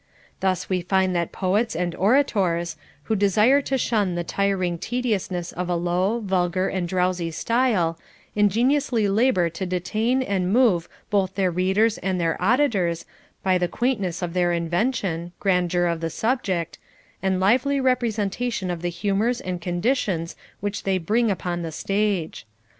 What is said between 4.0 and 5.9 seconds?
the tiring tediousness of a